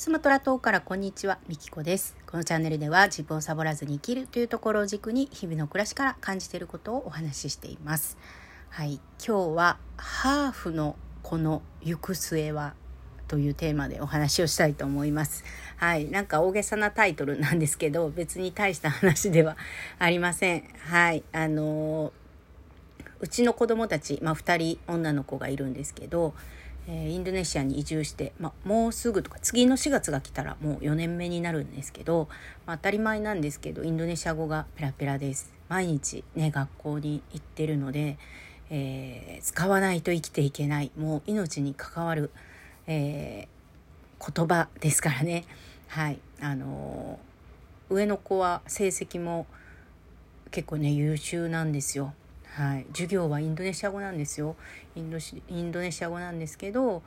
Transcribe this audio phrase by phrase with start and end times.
[0.00, 2.16] スマトラ島からこんにちは、みきこです。
[2.26, 8.16] このチャンネルでは自分をサボらずに生きるというところを軸に日々の暮らしから感じていることをお話ししています。
[8.70, 12.72] はい、今日はハーフのこの行く末は
[13.28, 15.44] というテーマでお話をしたいと思います。
[15.76, 19.58] はい、なんか大げさなタイトルなんですけど、別に大した話では
[19.98, 20.64] ありません。
[20.78, 22.10] はい、あの
[23.20, 26.32] うちの子供たち、まあ、2人女の子がいるんですけど、
[26.92, 32.28] えー、インドネシアに移住して、ま、もうすぐとか次の4月が来たらもう4年目になるんですけど、
[32.66, 35.52] ま、当たり前なんですけどインドネシア語がペラペラです。
[35.68, 38.18] 毎日ね学校に行ってるので、
[38.70, 40.90] えー、使わないと生きていけない。
[40.98, 42.32] もう命に関わる、
[42.88, 45.44] えー、言葉ですからね。
[45.86, 46.18] はい。
[46.40, 47.20] あの
[47.88, 49.46] 上の子は成績も
[50.50, 52.14] 結構ね優秀なんですよ。
[52.52, 54.56] はい、授業はインドネシア語なんですよ
[54.96, 57.02] インドインドネシア語なんですけど、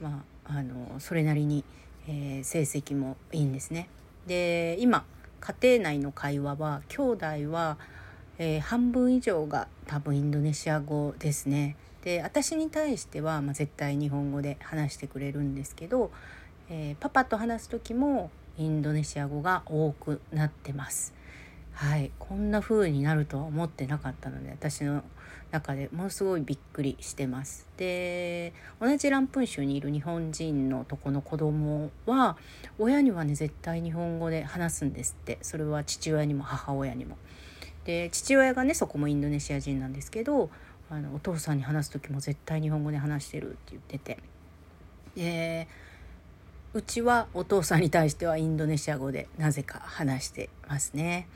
[0.00, 1.64] まあ、あのそれなりに、
[2.08, 3.88] えー、成績もいいんですね。
[4.26, 5.04] で今
[5.40, 7.78] 家庭内の会話は兄弟は、
[8.38, 11.76] えー、半分以上が多分インドネシア語ですね。
[12.02, 16.12] で私に対しては、まあ、絶対日本語で話してくれるんですけど、
[16.68, 21.12] えー、パパと話す時もインドネシア語が多くなってます。
[21.76, 25.04] はい、こんな風になるとは思ってなかったので私の
[25.50, 27.68] 中でものすごいびっくりしてます。
[27.76, 32.38] で同じランプン州にいる日本人のとこの子供は
[32.78, 37.18] 親にはね絶対日本語で話すんですってそれは父親にも母親にも。
[37.84, 40.48] で父親がねそこもインドネシア人なんですけど
[40.88, 44.18] あのお父さんに話す時も絶対日本語で話してるって言ってて。
[45.14, 45.68] で
[46.72, 51.28] うちはお父さんに対してはインドネシア語でなぜか話してますね。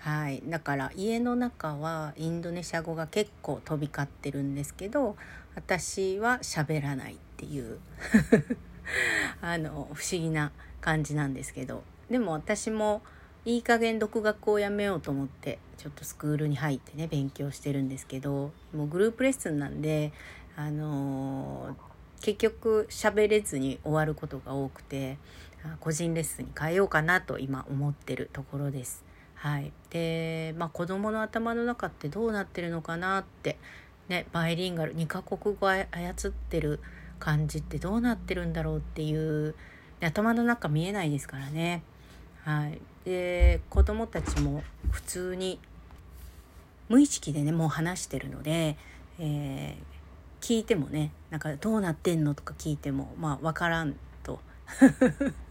[0.00, 5.16] はい、だから家の中はインドネシア語が結構飛び交ってるんですけど
[5.54, 7.78] 私は喋らないっていう。
[9.42, 11.82] あの不思議な感じなんですけど。
[12.10, 13.02] でも私も
[13.44, 20.12] いい加減独学をやめようと思ってちょっとスクールに入ってね勉強してるんですけどもうグループレッスンなんで
[20.56, 25.18] あのー、結局喋れずに終わることが多くて
[25.80, 29.07] 個人レッスンに変えようかなと今思ってるところです。
[29.38, 33.56] はい、で、まあ、子どもの頭の中ってどうなってるのかなって、
[34.08, 36.80] ね、バイリンガル2カ国語操ってる
[37.20, 39.54] 感じってどうなってるんだろうっていう
[40.00, 41.82] 頭の中見えないですからね。
[42.44, 45.60] はい、で子どもたちも普通に
[46.88, 48.76] 無意識でねもう話してるので、
[49.18, 53.94] えー、聞いてもねなんかどうなってんのとか聞いてもまあ分からん
[54.24, 54.40] と。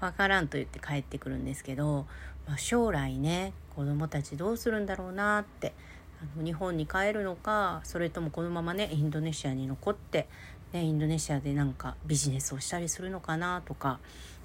[0.00, 2.06] 分からんと言って帰ってくるんですけど
[2.46, 5.72] まあ、将来ね子どもたちどうするんだろうなって
[6.20, 10.28] あの日本に帰るのかそれともこのままねインドネシアに残って、
[10.72, 13.98] ね、インドネシアでなんかビジネスをしたりするのかなとか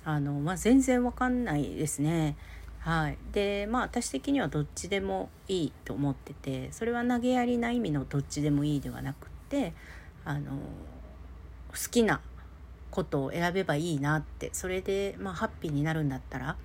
[0.05, 2.35] あの、まあ、全然わかんないですね。
[2.79, 9.73] はい、でまあ私的にはどっちでもいいと思っててそれは投げやりな意味のどっちでもいいではなくって
[10.23, 12.21] あの好きな
[12.91, 16.55] ことを選べばいいなってそれで、まあ、ハッピーになるんだったら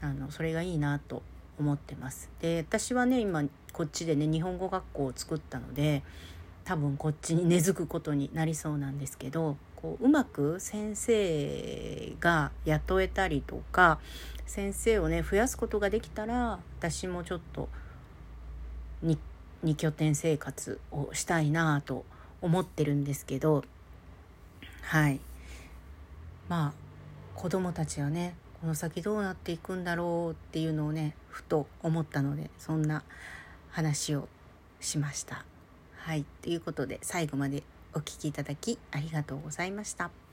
[0.00, 1.22] あのそれがいいなと
[1.58, 2.30] 思ってます。
[2.40, 6.02] で私はね今こっちでね日本語学校を作ったので
[6.64, 13.98] 多分こっちに根付くことになりそうなんですけどこううまく先生が雇えたりとか
[14.46, 17.68] 先生をね増やすことができたら私もちょっと
[19.04, 19.16] 2,
[19.64, 22.04] 2拠点生活をしたいなと
[22.40, 23.64] 思ってるんですけど
[24.82, 25.20] はい
[26.48, 33.02] まあ子供たちはねこの先どうなっていくんだろうっていうのをねふと思ったのでそんな
[33.70, 34.28] 話を
[34.80, 35.44] しました。
[35.96, 37.62] はいということで最後まで
[37.92, 40.25] お聴きいただきありがとうございました。